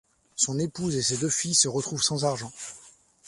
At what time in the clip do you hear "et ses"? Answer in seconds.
0.95-1.17